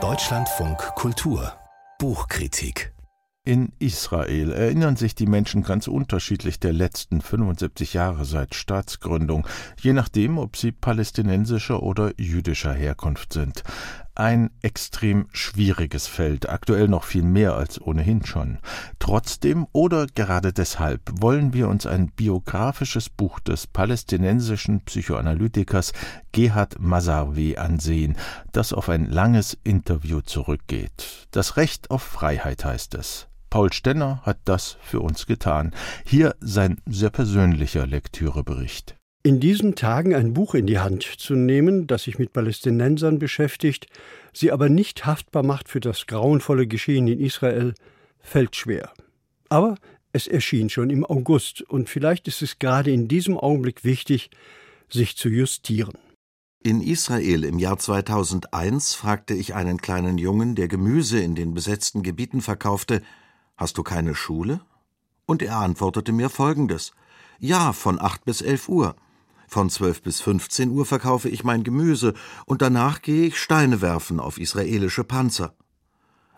Deutschlandfunk 0.00 0.78
Kultur 0.94 1.52
Buchkritik 1.98 2.92
in 3.44 3.72
Israel 3.78 4.52
erinnern 4.52 4.96
sich 4.96 5.14
die 5.14 5.26
Menschen 5.26 5.62
ganz 5.62 5.88
unterschiedlich 5.88 6.60
der 6.60 6.74
letzten 6.74 7.22
75 7.22 7.94
Jahre 7.94 8.26
seit 8.26 8.54
Staatsgründung, 8.54 9.46
je 9.80 9.94
nachdem, 9.94 10.36
ob 10.36 10.58
sie 10.58 10.70
palästinensischer 10.70 11.82
oder 11.82 12.12
jüdischer 12.18 12.74
Herkunft 12.74 13.32
sind. 13.32 13.64
Ein 14.18 14.50
extrem 14.62 15.28
schwieriges 15.32 16.08
Feld, 16.08 16.48
aktuell 16.48 16.88
noch 16.88 17.04
viel 17.04 17.22
mehr 17.22 17.54
als 17.54 17.80
ohnehin 17.80 18.26
schon. 18.26 18.58
Trotzdem 18.98 19.68
oder 19.70 20.08
gerade 20.08 20.52
deshalb 20.52 21.02
wollen 21.20 21.52
wir 21.52 21.68
uns 21.68 21.86
ein 21.86 22.10
biografisches 22.10 23.10
Buch 23.10 23.38
des 23.38 23.68
palästinensischen 23.68 24.80
Psychoanalytikers 24.80 25.92
Gerhard 26.32 26.80
Mazarwe 26.80 27.58
ansehen, 27.58 28.16
das 28.50 28.72
auf 28.72 28.88
ein 28.88 29.06
langes 29.06 29.56
Interview 29.62 30.20
zurückgeht. 30.20 31.28
Das 31.30 31.56
Recht 31.56 31.92
auf 31.92 32.02
Freiheit 32.02 32.64
heißt 32.64 32.96
es. 32.96 33.28
Paul 33.50 33.72
Stenner 33.72 34.20
hat 34.24 34.38
das 34.46 34.78
für 34.80 34.98
uns 34.98 35.26
getan. 35.26 35.72
Hier 36.04 36.34
sein 36.40 36.80
sehr 36.86 37.10
persönlicher 37.10 37.86
Lektürebericht. 37.86 38.97
In 39.22 39.40
diesen 39.40 39.74
Tagen 39.74 40.14
ein 40.14 40.32
Buch 40.32 40.54
in 40.54 40.66
die 40.66 40.78
Hand 40.78 41.02
zu 41.02 41.34
nehmen, 41.34 41.86
das 41.86 42.04
sich 42.04 42.18
mit 42.18 42.32
Palästinensern 42.32 43.18
beschäftigt, 43.18 43.86
sie 44.32 44.52
aber 44.52 44.68
nicht 44.68 45.06
haftbar 45.06 45.42
macht 45.42 45.68
für 45.68 45.80
das 45.80 46.06
grauenvolle 46.06 46.66
Geschehen 46.66 47.08
in 47.08 47.20
Israel, 47.20 47.74
fällt 48.20 48.56
schwer. 48.56 48.92
Aber 49.48 49.76
es 50.12 50.26
erschien 50.26 50.70
schon 50.70 50.90
im 50.90 51.04
August, 51.04 51.62
und 51.62 51.88
vielleicht 51.88 52.28
ist 52.28 52.42
es 52.42 52.58
gerade 52.58 52.90
in 52.90 53.08
diesem 53.08 53.36
Augenblick 53.36 53.84
wichtig, 53.84 54.30
sich 54.88 55.16
zu 55.16 55.28
justieren. 55.28 55.98
In 56.62 56.80
Israel 56.80 57.44
im 57.44 57.58
Jahr 57.58 57.78
2001 57.78 58.94
fragte 58.94 59.34
ich 59.34 59.54
einen 59.54 59.78
kleinen 59.78 60.18
Jungen, 60.18 60.54
der 60.54 60.68
Gemüse 60.68 61.20
in 61.20 61.34
den 61.34 61.54
besetzten 61.54 62.02
Gebieten 62.02 62.40
verkaufte, 62.40 63.02
Hast 63.56 63.76
du 63.76 63.82
keine 63.82 64.14
Schule? 64.14 64.60
Und 65.26 65.42
er 65.42 65.56
antwortete 65.56 66.12
mir 66.12 66.30
folgendes 66.30 66.92
Ja, 67.38 67.72
von 67.72 68.00
acht 68.00 68.24
bis 68.24 68.40
elf 68.40 68.68
Uhr. 68.68 68.96
Von 69.48 69.70
zwölf 69.70 70.02
bis 70.02 70.20
fünfzehn 70.20 70.70
Uhr 70.70 70.84
verkaufe 70.84 71.30
ich 71.30 71.42
mein 71.42 71.64
Gemüse, 71.64 72.12
und 72.44 72.60
danach 72.60 73.00
gehe 73.00 73.26
ich 73.26 73.38
Steine 73.38 73.80
werfen 73.80 74.20
auf 74.20 74.38
israelische 74.38 75.04
Panzer. 75.04 75.54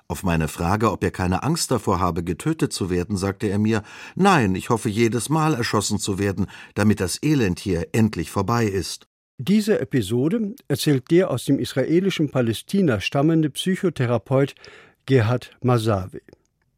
Auf 0.06 0.22
meine 0.22 0.46
Frage, 0.48 0.90
ob 0.92 1.02
er 1.02 1.10
keine 1.10 1.42
Angst 1.42 1.72
davor 1.72 1.98
habe, 1.98 2.22
getötet 2.22 2.72
zu 2.72 2.88
werden, 2.88 3.16
sagte 3.16 3.48
er 3.48 3.58
mir 3.58 3.82
Nein, 4.14 4.54
ich 4.54 4.70
hoffe 4.70 4.88
jedes 4.88 5.28
Mal 5.28 5.54
erschossen 5.54 5.98
zu 5.98 6.18
werden, 6.18 6.46
damit 6.74 7.00
das 7.00 7.20
Elend 7.22 7.58
hier 7.58 7.88
endlich 7.92 8.30
vorbei 8.30 8.64
ist. 8.64 9.06
Diese 9.38 9.80
Episode 9.80 10.54
erzählt 10.68 11.10
der 11.10 11.30
aus 11.30 11.44
dem 11.44 11.58
israelischen 11.58 12.30
Palästina 12.30 13.00
stammende 13.00 13.50
Psychotherapeut 13.50 14.54
Gerhard 15.06 15.56
Masawe. 15.62 16.20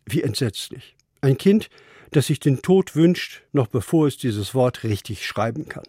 Wie 0.07 0.23
entsetzlich. 0.23 0.97
Ein 1.21 1.37
Kind, 1.37 1.69
das 2.11 2.27
sich 2.27 2.41
den 2.41 2.63
Tod 2.63 2.95
wünscht, 2.95 3.43
noch 3.53 3.67
bevor 3.67 4.07
es 4.07 4.17
dieses 4.17 4.55
Wort 4.55 4.85
richtig 4.85 5.27
schreiben 5.27 5.69
kann. 5.69 5.85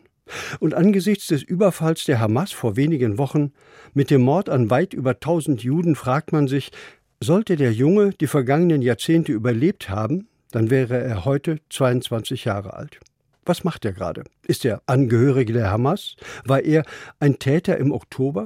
Und 0.59 0.73
angesichts 0.73 1.27
des 1.27 1.43
Überfalls 1.43 2.05
der 2.05 2.19
Hamas 2.19 2.51
vor 2.51 2.75
wenigen 2.75 3.17
Wochen 3.17 3.51
mit 3.93 4.09
dem 4.09 4.21
Mord 4.21 4.49
an 4.49 4.69
weit 4.69 4.93
über 4.93 5.19
tausend 5.19 5.63
Juden 5.63 5.95
fragt 5.95 6.31
man 6.31 6.47
sich, 6.47 6.71
sollte 7.19 7.55
der 7.55 7.73
Junge 7.73 8.11
die 8.11 8.27
vergangenen 8.27 8.81
Jahrzehnte 8.81 9.31
überlebt 9.31 9.89
haben, 9.89 10.27
dann 10.51 10.69
wäre 10.69 11.01
er 11.01 11.25
heute 11.25 11.59
22 11.69 12.45
Jahre 12.45 12.73
alt. 12.73 12.99
Was 13.45 13.63
macht 13.63 13.85
er 13.85 13.93
gerade? 13.93 14.23
Ist 14.47 14.63
er 14.65 14.81
Angehörige 14.85 15.53
der 15.53 15.71
Hamas? 15.71 16.15
War 16.45 16.61
er 16.61 16.83
ein 17.19 17.39
Täter 17.39 17.77
im 17.77 17.91
Oktober? 17.91 18.45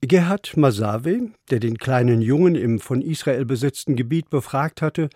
Gerhard 0.00 0.56
Masawe, 0.56 1.30
der 1.50 1.60
den 1.60 1.78
kleinen 1.78 2.22
Jungen 2.22 2.54
im 2.54 2.80
von 2.80 3.02
Israel 3.02 3.44
besetzten 3.44 3.94
Gebiet 3.94 4.30
befragt 4.30 4.82
hatte, 4.82 5.10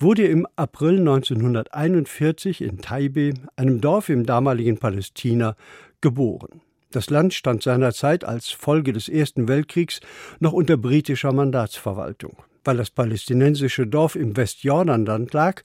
wurde 0.00 0.26
im 0.26 0.46
April 0.56 0.98
1941 0.98 2.62
in 2.62 2.80
Taibe, 2.80 3.34
einem 3.56 3.80
Dorf 3.80 4.08
im 4.08 4.24
damaligen 4.24 4.78
Palästina, 4.78 5.56
geboren. 6.00 6.62
Das 6.90 7.10
Land 7.10 7.34
stand 7.34 7.62
seinerzeit 7.62 8.24
als 8.24 8.50
Folge 8.50 8.92
des 8.92 9.08
Ersten 9.08 9.46
Weltkriegs 9.46 10.00
noch 10.40 10.52
unter 10.52 10.76
britischer 10.76 11.32
Mandatsverwaltung. 11.32 12.36
Weil 12.64 12.78
das 12.78 12.90
palästinensische 12.90 13.86
Dorf 13.86 14.16
im 14.16 14.36
Westjordanland 14.36 15.32
lag, 15.32 15.62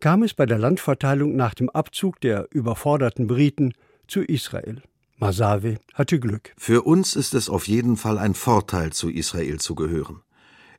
kam 0.00 0.22
es 0.22 0.32
bei 0.32 0.46
der 0.46 0.58
Landverteilung 0.58 1.36
nach 1.36 1.54
dem 1.54 1.68
Abzug 1.68 2.20
der 2.20 2.48
überforderten 2.50 3.26
Briten 3.26 3.74
zu 4.08 4.22
Israel. 4.22 4.82
Masawe 5.18 5.76
hatte 5.94 6.18
Glück. 6.18 6.52
Für 6.56 6.82
uns 6.82 7.14
ist 7.14 7.34
es 7.34 7.48
auf 7.48 7.68
jeden 7.68 7.96
Fall 7.96 8.18
ein 8.18 8.34
Vorteil, 8.34 8.92
zu 8.92 9.08
Israel 9.08 9.60
zu 9.60 9.74
gehören. 9.74 10.22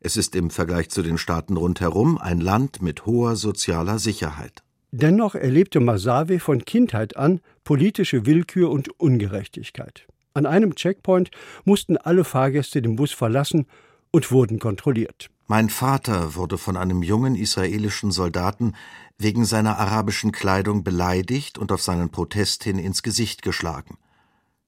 Es 0.06 0.18
ist 0.18 0.36
im 0.36 0.50
Vergleich 0.50 0.90
zu 0.90 1.02
den 1.02 1.18
Staaten 1.18 1.56
rundherum 1.56 2.18
ein 2.18 2.42
Land 2.42 2.82
mit 2.82 3.06
hoher 3.06 3.38
sozialer 3.38 4.00
Sicherheit. 4.00 4.62
Dennoch 4.92 5.34
erlebte 5.34 5.80
Masawe 5.80 6.40
von 6.42 6.66
Kindheit 6.66 7.16
an 7.16 7.40
politische 7.64 8.26
Willkür 8.26 8.70
und 8.70 9.00
Ungerechtigkeit. 9.00 10.06
An 10.34 10.46
einem 10.46 10.76
Checkpoint 10.76 11.32
mussten 11.64 11.96
alle 11.96 12.26
Fahrgäste 12.26 12.82
den 12.82 12.98
Bus 12.98 13.14
verlassen 13.14 13.66
und 14.12 14.30
wurden 14.30 14.60
kontrolliert. 14.60 15.30
Mein 15.48 15.70
Vater 15.70 16.36
wurde 16.36 16.58
von 16.58 16.76
einem 16.76 17.02
jungen 17.02 17.36
israelischen 17.36 18.12
Soldaten 18.12 18.76
wegen 19.18 19.46
seiner 19.46 19.80
arabischen 19.80 20.34
Kleidung 20.34 20.84
beleidigt 20.84 21.58
und 21.58 21.72
auf 21.72 21.82
seinen 21.82 22.10
Protest 22.10 22.66
hin 22.66 22.78
ins 22.78 23.04
Gesicht 23.04 23.42
geschlagen. 23.42 23.98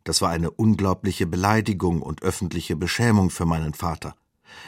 Das 0.05 0.21
war 0.21 0.29
eine 0.29 0.49
unglaubliche 0.49 1.27
Beleidigung 1.27 2.01
und 2.01 2.23
öffentliche 2.23 2.77
Beschämung 2.77 3.29
für 3.31 3.45
meinen 3.45 3.73
Vater. 3.73 4.15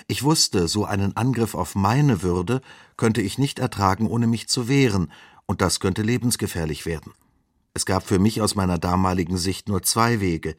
Ich 0.08 0.24
wusste, 0.24 0.68
so 0.68 0.86
einen 0.86 1.16
Angriff 1.18 1.56
auf 1.56 1.76
meine 1.76 2.22
Würde 2.22 2.62
könnte 2.96 3.22
ich 3.22 3.38
nicht 3.38 3.60
ertragen, 3.60 4.08
ohne 4.08 4.28
mich 4.28 4.48
zu 4.48 4.68
wehren, 4.68 5.12
und 5.46 5.62
das 5.62 5.80
könnte 5.80 6.02
lebensgefährlich 6.02 6.86
werden. 6.86 7.14
Es 7.74 7.86
gab 7.86 8.06
für 8.06 8.20
mich 8.20 8.42
aus 8.42 8.56
meiner 8.56 8.78
damaligen 8.78 9.38
Sicht 9.38 9.70
nur 9.70 9.84
zwei 9.84 10.20
Wege. 10.20 10.56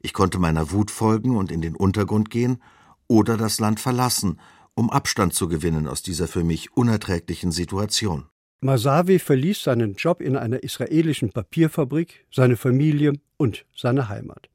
Ich 0.00 0.12
konnte 0.12 0.38
meiner 0.38 0.70
Wut 0.72 0.90
folgen 0.90 1.36
und 1.36 1.52
in 1.52 1.60
den 1.60 1.76
Untergrund 1.76 2.30
gehen, 2.30 2.62
oder 3.08 3.36
das 3.36 3.60
Land 3.60 3.78
verlassen, 3.78 4.40
um 4.74 4.90
Abstand 4.90 5.34
zu 5.34 5.48
gewinnen 5.48 5.86
aus 5.86 6.02
dieser 6.02 6.28
für 6.28 6.44
mich 6.44 6.76
unerträglichen 6.76 7.52
Situation. 7.52 8.26
Masawi 8.62 9.18
verließ 9.18 9.64
seinen 9.64 9.94
Job 9.94 10.20
in 10.20 10.36
einer 10.36 10.62
israelischen 10.62 11.30
Papierfabrik, 11.30 12.26
seine 12.30 12.56
Familie 12.56 13.14
und 13.36 13.66
seine 13.74 14.08
Heimat. 14.08 14.48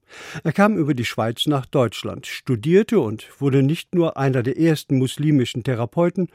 Er 0.44 0.54
kam 0.54 0.78
über 0.78 0.94
die 0.94 1.06
Schweiz 1.06 1.48
nach 1.48 1.66
Deutschland, 1.66 2.28
studierte 2.28 3.00
und 3.00 3.28
wurde 3.40 3.64
nicht 3.64 3.94
nur 3.94 4.18
einer 4.18 4.44
der 4.44 4.58
ersten 4.58 4.98
muslimischen 4.98 5.64
Therapeuten, 5.64 6.30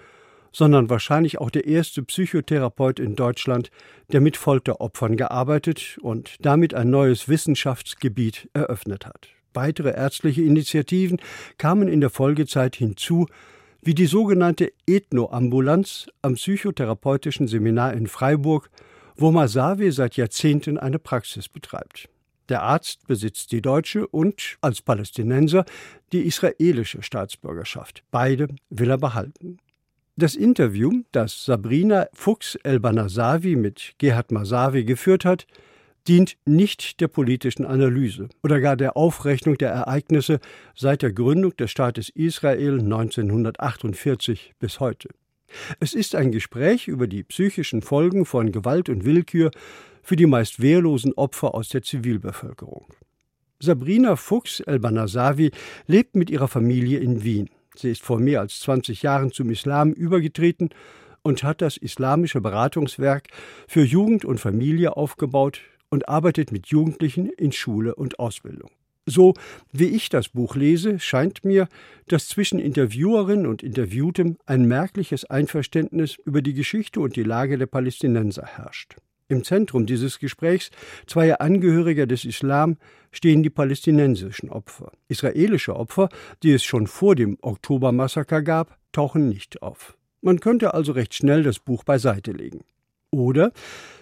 sondern 0.53 0.91
wahrscheinlich 0.91 1.38
auch 1.38 1.50
der 1.50 1.66
erste 1.66 2.03
Psychotherapeut 2.03 3.00
in 3.00 3.16
Deutschland, 3.16 3.71
der 4.12 4.21
mit 4.21 4.37
Folteropfern 4.37 5.16
gearbeitet 5.16 5.99
und 6.03 6.37
damit 6.41 6.75
ein 6.75 6.91
neues 6.91 7.28
Wissenschaftsgebiet 7.28 8.49
eröffnet 8.53 9.06
hat. 9.06 9.28
Weitere 9.55 9.91
ärztliche 9.91 10.43
Initiativen 10.43 11.21
kamen 11.59 11.89
in 11.89 12.00
der 12.00 12.10
Folgezeit 12.10 12.77
hinzu, 12.77 13.27
wie 13.83 13.94
die 13.94 14.06
sogenannte 14.06 14.72
Ethnoambulanz 14.87 16.06
am 16.22 16.34
psychotherapeutischen 16.34 17.49
Seminar 17.49 17.94
in 17.94 18.06
Freiburg, 18.06 18.71
wo 19.16 19.31
Masawi 19.31 19.91
seit 19.91 20.16
Jahrzehnten 20.16 20.78
eine 20.78 20.99
Praxis 20.99 21.49
betreibt. 21.49 22.09
Der 22.52 22.60
Arzt 22.60 23.06
besitzt 23.06 23.50
die 23.52 23.62
deutsche 23.62 24.06
und, 24.06 24.58
als 24.60 24.82
Palästinenser, 24.82 25.64
die 26.12 26.26
israelische 26.26 27.02
Staatsbürgerschaft. 27.02 28.04
Beide 28.10 28.48
will 28.68 28.90
er 28.90 28.98
behalten. 28.98 29.56
Das 30.16 30.34
Interview, 30.34 31.00
das 31.12 31.46
Sabrina 31.46 32.08
Fuchs-Elbanasawi 32.12 33.56
mit 33.56 33.94
Gerhard 33.96 34.32
Masawi 34.32 34.84
geführt 34.84 35.24
hat, 35.24 35.46
dient 36.06 36.36
nicht 36.44 37.00
der 37.00 37.08
politischen 37.08 37.64
Analyse 37.64 38.28
oder 38.42 38.60
gar 38.60 38.76
der 38.76 38.98
Aufrechnung 38.98 39.56
der 39.56 39.70
Ereignisse 39.70 40.38
seit 40.74 41.00
der 41.00 41.14
Gründung 41.14 41.56
des 41.56 41.71
Staates 41.71 42.10
Israel 42.10 42.80
1948 42.80 44.53
bis 44.59 44.78
heute. 44.78 45.09
Es 45.80 45.94
ist 45.94 46.14
ein 46.14 46.32
Gespräch 46.32 46.88
über 46.88 47.06
die 47.06 47.22
psychischen 47.22 47.82
Folgen 47.82 48.24
von 48.24 48.53
Gewalt 48.53 48.88
und 48.88 49.04
Willkür 49.04 49.50
für 50.03 50.16
die 50.16 50.26
meist 50.26 50.60
wehrlosen 50.60 51.12
Opfer 51.14 51.54
aus 51.54 51.68
der 51.68 51.82
Zivilbevölkerung. 51.82 52.86
Sabrina 53.60 54.16
Fuchs 54.16 54.60
El-Banasawi 54.60 55.53
lebt 55.86 56.16
mit 56.16 56.30
ihrer 56.30 56.48
Familie 56.48 56.98
in 56.98 57.22
Wien. 57.22 57.48
Sie 57.76 57.91
ist 57.91 58.03
vor 58.03 58.18
mehr 58.18 58.41
als 58.41 58.60
20 58.60 59.03
Jahren 59.03 59.32
zum 59.32 59.50
Islam 59.50 59.92
übergetreten 59.92 60.70
und 61.22 61.44
hat 61.44 61.62
das 61.62 61.76
Islamische 61.76 62.41
Beratungswerk 62.41 63.28
für 63.68 63.84
Jugend 63.84 64.24
und 64.24 64.38
Familie 64.38 64.97
aufgebaut, 64.97 65.60
und 65.92 66.08
arbeitet 66.08 66.53
mit 66.53 66.68
Jugendlichen 66.68 67.26
in 67.26 67.53
Schule 67.53 67.94
und 67.94 68.18
Ausbildung. 68.18 68.70
So 69.07 69.34
wie 69.72 69.89
ich 69.89 70.10
das 70.10 70.28
Buch 70.28 70.54
lese, 70.54 71.01
scheint 71.01 71.45
mir, 71.45 71.69
dass 72.07 72.28
zwischen 72.28 72.60
Interviewerin 72.60 73.47
und 73.47 73.63
Interviewtem 73.63 74.39
ein 74.47 74.66
merkliches 74.66 75.25
Einverständnis 75.25 76.16
über 76.25 76.41
die 76.41 76.54
Geschichte 76.54 77.01
und 77.01 77.16
die 77.16 77.25
Lage 77.25 77.59
der 77.59 77.66
Palästinenser 77.66 78.47
herrscht. 78.47 78.97
Im 79.28 79.45
Zentrum 79.45 79.87
dieses 79.87 80.19
Gesprächs 80.19 80.71
zweier 81.07 81.41
Angehöriger 81.41 82.07
des 82.07 82.25
Islam 82.25 82.77
stehen 83.10 83.43
die 83.43 83.51
palästinensischen 83.51 84.51
Opfer. 84.51 84.93
Israelische 85.09 85.75
Opfer, 85.75 86.09
die 86.43 86.53
es 86.53 86.63
schon 86.63 86.87
vor 86.87 87.15
dem 87.16 87.39
Oktobermassaker 87.41 88.43
gab, 88.43 88.78
tauchen 88.93 89.28
nicht 89.28 89.63
auf. 89.63 89.97
Man 90.21 90.39
könnte 90.39 90.75
also 90.75 90.93
recht 90.93 91.15
schnell 91.15 91.43
das 91.43 91.59
Buch 91.59 91.83
beiseite 91.83 92.31
legen. 92.33 92.60
Oder 93.10 93.53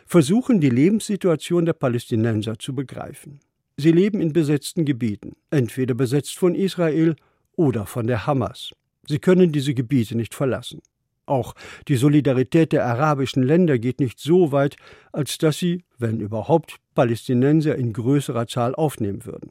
versuchen, 0.05 0.61
die 0.61 0.69
Lebenssituation 0.69 1.65
der 1.65 1.73
Palästinenser 1.73 2.59
zu 2.59 2.75
begreifen. 2.75 3.41
Sie 3.81 3.93
leben 3.93 4.21
in 4.21 4.35
besetzten 4.35 4.85
Gebieten, 4.85 5.37
entweder 5.51 5.95
besetzt 5.95 6.37
von 6.37 6.55
Israel 6.55 7.17
oder 7.57 7.87
von 7.87 8.07
der 8.07 8.27
Hamas. 8.27 8.75
Sie 9.09 9.19
können 9.19 9.53
diese 9.53 9.73
Gebiete 9.73 10.19
nicht 10.19 10.35
verlassen. 10.35 10.83
Auch 11.25 11.55
die 11.89 11.97
Solidarität 11.97 12.73
der 12.73 12.85
arabischen 12.85 13.43
Länder 13.43 13.79
geht 13.79 13.99
nicht 13.99 14.21
so 14.21 14.53
weit, 14.53 14.77
als 15.13 15.39
dass 15.39 15.59
sie, 15.59 15.85
wenn 15.97 16.21
überhaupt, 16.21 16.77
Palästinenser 16.95 17.75
in 17.75 17.95
größerer 17.95 18.47
Zahl 18.47 18.75
aufnehmen 18.75 19.25
würden. 19.25 19.51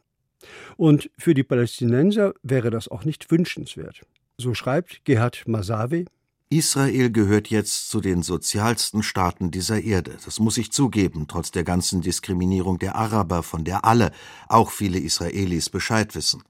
Und 0.77 1.09
für 1.17 1.33
die 1.33 1.43
Palästinenser 1.43 2.35
wäre 2.43 2.69
das 2.69 2.87
auch 2.87 3.05
nicht 3.05 3.31
wünschenswert. 3.31 4.01
So 4.37 4.53
schreibt 4.53 5.05
Gerhard 5.05 5.47
Masawi 5.47 6.05
Israel 6.51 7.11
gehört 7.11 7.49
jetzt 7.49 7.91
zu 7.91 8.01
den 8.01 8.23
sozialsten 8.23 9.03
Staaten 9.03 9.51
dieser 9.51 9.83
Erde. 9.83 10.17
Das 10.25 10.39
muss 10.39 10.57
ich 10.57 10.71
zugeben, 10.71 11.27
trotz 11.27 11.51
der 11.51 11.63
ganzen 11.63 12.01
Diskriminierung 12.01 12.79
der 12.79 12.95
Araber, 12.95 13.43
von 13.43 13.63
der 13.63 13.85
alle, 13.85 14.11
auch 14.47 14.71
viele 14.71 14.97
Israelis, 14.97 15.69
Bescheid 15.69 16.15
wissen. 16.15 16.41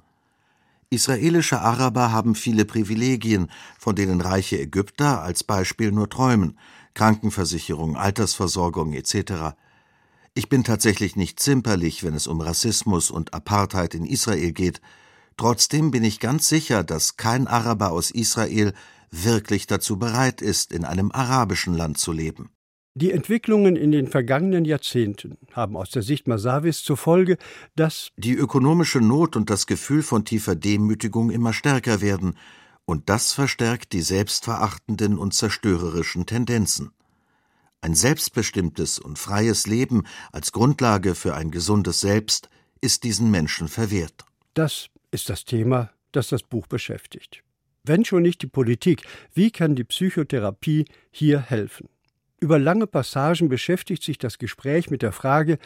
Israelische 0.89 1.59
Araber 1.59 2.13
haben 2.13 2.33
viele 2.33 2.63
Privilegien, 2.63 3.51
von 3.77 3.93
denen 3.93 4.21
reiche 4.21 4.57
Ägypter 4.57 5.21
als 5.21 5.43
Beispiel 5.43 5.91
nur 5.91 6.09
träumen 6.09 6.57
Krankenversicherung, 6.93 7.97
Altersversorgung 7.97 8.93
etc. 8.93 9.55
Ich 10.33 10.47
bin 10.47 10.63
tatsächlich 10.63 11.17
nicht 11.17 11.41
zimperlich, 11.41 12.05
wenn 12.05 12.13
es 12.13 12.25
um 12.25 12.39
Rassismus 12.39 13.11
und 13.11 13.33
Apartheid 13.33 13.95
in 13.95 14.05
Israel 14.05 14.53
geht. 14.53 14.79
Trotzdem 15.35 15.91
bin 15.91 16.05
ich 16.05 16.21
ganz 16.21 16.47
sicher, 16.47 16.85
dass 16.85 17.17
kein 17.17 17.47
Araber 17.47 17.91
aus 17.91 18.11
Israel 18.11 18.73
wirklich 19.11 19.67
dazu 19.67 19.97
bereit 19.97 20.41
ist, 20.41 20.71
in 20.71 20.85
einem 20.85 21.11
arabischen 21.11 21.73
Land 21.73 21.97
zu 21.97 22.11
leben. 22.11 22.49
Die 22.95 23.11
Entwicklungen 23.11 23.75
in 23.75 23.91
den 23.91 24.07
vergangenen 24.07 24.65
Jahrzehnten 24.65 25.37
haben 25.53 25.77
aus 25.77 25.89
der 25.91 26.01
Sicht 26.01 26.27
Masawis 26.27 26.83
zur 26.83 26.97
Folge, 26.97 27.37
dass 27.75 28.09
die 28.17 28.33
ökonomische 28.33 28.99
Not 28.99 29.35
und 29.35 29.49
das 29.49 29.67
Gefühl 29.67 30.03
von 30.03 30.25
tiefer 30.25 30.55
Demütigung 30.55 31.29
immer 31.29 31.53
stärker 31.53 32.01
werden, 32.01 32.35
und 32.85 33.07
das 33.07 33.33
verstärkt 33.33 33.93
die 33.93 34.01
selbstverachtenden 34.01 35.19
und 35.19 35.33
zerstörerischen 35.33 36.25
Tendenzen. 36.25 36.91
Ein 37.81 37.95
selbstbestimmtes 37.95 38.99
und 38.99 39.17
freies 39.19 39.67
Leben 39.67 40.03
als 40.31 40.51
Grundlage 40.51 41.15
für 41.15 41.35
ein 41.35 41.51
gesundes 41.51 42.01
Selbst 42.01 42.49
ist 42.81 43.03
diesen 43.03 43.31
Menschen 43.31 43.67
verwehrt. 43.67 44.25
Das 44.55 44.87
ist 45.11 45.29
das 45.29 45.45
Thema, 45.45 45.91
das 46.11 46.29
das 46.29 46.43
Buch 46.43 46.67
beschäftigt. 46.67 47.43
Wenn 47.83 48.05
schon 48.05 48.23
nicht 48.23 48.41
die 48.41 48.47
Politik, 48.47 49.03
wie 49.33 49.51
kann 49.51 49.75
die 49.75 49.83
Psychotherapie 49.83 50.85
hier 51.11 51.39
helfen? 51.39 51.87
Über 52.41 52.57
lange 52.57 52.87
Passagen 52.87 53.49
beschäftigt 53.49 54.03
sich 54.03 54.17
das 54.17 54.37
Gespräch 54.37 54.89
mit 54.89 55.01
der 55.01 55.11
Frage, 55.11 55.57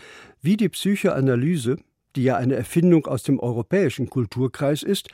wie 0.41 0.57
die 0.57 0.69
Psychoanalyse, 0.69 1.77
die 2.15 2.23
ja 2.23 2.37
eine 2.37 2.55
Erfindung 2.55 3.05
aus 3.05 3.23
dem 3.23 3.39
europäischen 3.39 4.09
Kulturkreis 4.09 4.83
ist, 4.83 5.09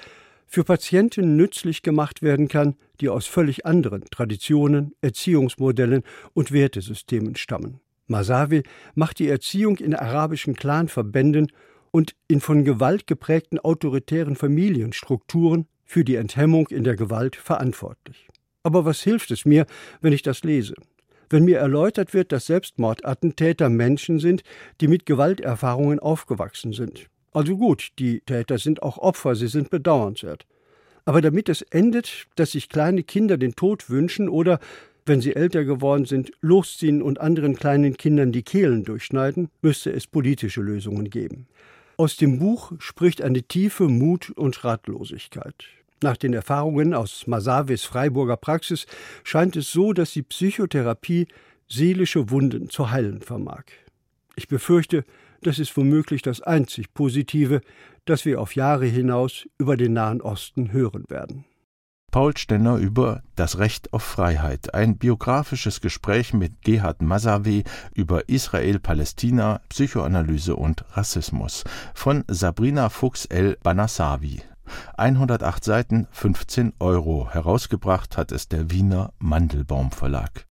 für 0.48 0.64
Patienten 0.64 1.36
nützlich 1.36 1.84
gemacht 1.84 2.22
werden 2.22 2.48
kann, 2.48 2.76
die 3.02 3.10
aus 3.10 3.28
völlig 3.28 3.66
anderen 3.66 4.04
Traditionen, 4.06 4.94
Erziehungsmodellen 5.02 6.04
und 6.34 6.52
Wertesystemen 6.52 7.36
stammen. 7.36 7.80
Masawi 8.08 8.64
macht 8.96 9.20
die 9.20 9.28
Erziehung 9.28 9.78
in 9.78 9.94
arabischen 9.94 10.56
Clanverbänden 10.56 11.52
und 11.92 12.16
in 12.28 12.42
von 12.42 12.64
Gewalt 12.64 13.06
geprägten 13.06 13.60
autoritären 13.60 14.36
Familienstrukturen 14.36 15.68
für 15.90 16.04
die 16.04 16.18
Enthemmung 16.18 16.68
in 16.68 16.84
der 16.84 16.96
Gewalt 16.96 17.36
verantwortlich. 17.36 18.28
Aber 18.62 18.86
was 18.86 19.02
hilft 19.02 19.32
es 19.32 19.44
mir, 19.44 19.66
wenn 20.02 20.14
ich 20.14 20.22
das 20.22 20.44
lese? 20.44 20.76
Wenn 21.32 21.46
mir 21.46 21.58
erläutert 21.58 22.14
wird, 22.14 22.32
dass 22.32 22.46
Selbstmordattentäter 22.46 23.70
Menschen 23.70 24.20
sind, 24.20 24.44
die 24.82 24.88
mit 24.88 25.08
Gewalterfahrungen 25.08 25.98
aufgewachsen 25.98 26.74
sind. 26.74 27.08
Also 27.32 27.58
gut, 27.58 27.90
die 27.98 28.22
Täter 28.22 28.60
sind 28.60 28.84
auch 28.84 29.00
Opfer, 29.00 29.34
sie 29.34 29.48
sind 29.48 29.72
bedauernswert. 29.72 30.46
Aber 31.06 31.22
damit 31.22 31.50
es 31.50 31.64
endet, 31.64 32.28
dass 32.36 32.52
sich 32.52 32.70
kleine 32.70 33.02
Kinder 33.02 33.38
den 33.38 33.56
Tod 33.56 33.90
wünschen 33.90 34.30
oder, 34.30 34.60
wenn 35.08 35.22
sie 35.22 35.36
älter 35.36 35.64
geworden 35.64 36.06
sind, 36.06 36.32
losziehen 36.40 37.02
und 37.02 37.20
anderen 37.20 37.56
kleinen 37.56 37.98
Kindern 37.98 38.32
die 38.32 38.44
Kehlen 38.44 38.84
durchschneiden, 38.84 39.50
müsste 39.64 39.92
es 39.92 40.06
politische 40.06 40.62
Lösungen 40.62 41.10
geben. 41.10 41.48
Aus 41.98 42.16
dem 42.16 42.38
Buch 42.38 42.74
spricht 42.78 43.24
eine 43.24 43.42
tiefe 43.42 43.88
Mut 43.88 44.30
und 44.30 44.64
Ratlosigkeit. 44.64 45.66
Nach 46.02 46.16
den 46.16 46.34
Erfahrungen 46.34 46.94
aus 46.94 47.28
Masawis 47.28 47.84
Freiburger 47.84 48.38
Praxis 48.38 48.86
scheint 49.24 49.56
es 49.56 49.72
so, 49.72 49.92
dass 49.92 50.12
die 50.12 50.24
Psychotherapie 50.24 51.28
seelische 51.68 52.30
Wunden 52.30 52.70
zu 52.70 52.92
heilen 52.92 53.22
vermag. 53.22 53.66
Ich 54.36 54.48
befürchte, 54.48 55.04
das 55.42 55.60
ist 55.60 55.76
womöglich 55.76 56.22
das 56.22 56.42
einzig 56.42 56.94
Positive, 56.94 57.62
das 58.06 58.26
wir 58.26 58.40
auf 58.42 58.56
Jahre 58.56 58.86
hinaus 58.86 59.48
über 59.58 59.78
den 59.78 59.94
Nahen 59.94 60.22
Osten 60.22 60.72
hören 60.72 61.04
werden. 61.10 61.46
Paul 62.12 62.36
Stenner 62.36 62.78
über 62.78 63.22
Das 63.36 63.60
Recht 63.60 63.94
auf 63.94 64.02
Freiheit, 64.02 64.74
ein 64.74 64.98
biografisches 64.98 65.80
Gespräch 65.80 66.34
mit 66.34 66.62
Gerhard 66.64 67.02
Masawe 67.02 67.64
über 67.94 68.28
Israel, 68.28 68.80
Palästina, 68.80 69.62
Psychoanalyse 69.70 70.56
und 70.56 70.86
Rassismus 70.94 71.64
von 71.94 72.24
Sabrina 72.28 72.90
Fuchs 72.90 73.26
El 73.26 73.58
Banassawi. 73.62 74.42
108 74.98 75.64
Seiten, 75.64 76.08
15 76.12 76.74
Euro. 76.80 77.30
Herausgebracht 77.32 78.18
hat 78.18 78.32
es 78.32 78.48
der 78.48 78.72
Wiener 78.72 79.14
Mandelbaum 79.20 79.92
Verlag. 79.92 80.49